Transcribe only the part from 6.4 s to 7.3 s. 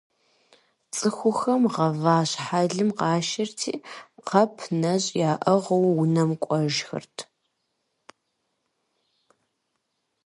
кӀуэжхэрт.